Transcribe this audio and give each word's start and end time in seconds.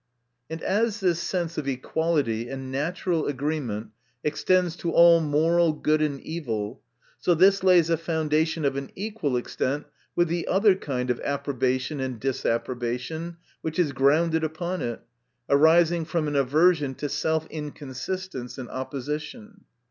And 0.49 0.63
as 0.63 0.99
this 0.99 1.19
sense 1.19 1.59
of 1.59 1.67
equality 1.67 2.49
and 2.49 2.71
natural 2.71 3.27
agreement 3.27 3.91
extends 4.23 4.75
to 4.77 4.89
all 4.89 5.19
moral 5.21 5.73
good 5.73 6.01
and 6.01 6.19
evil, 6.21 6.81
so 7.19 7.35
this 7.35 7.63
lays 7.63 7.87
a 7.91 7.97
foundation 7.97 8.65
of 8.65 8.75
an 8.75 8.89
equal 8.95 9.37
extent 9.37 9.85
with. 10.15 10.27
the 10.27 10.47
other 10.47 10.73
kind 10.73 11.11
of 11.11 11.19
approbation 11.19 11.99
and 11.99 12.19
disapprobation, 12.19 13.37
which 13.61 13.77
is 13.77 13.91
grounded 13.93 14.43
upon 14.43 14.81
it, 14.81 15.01
arising 15.47 16.05
from 16.05 16.27
an 16.27 16.35
aversion 16.35 16.95
to 16.95 17.07
self 17.07 17.45
inconsistence 17.51 18.57
and 18.57 18.69
opposition. 18.69 19.65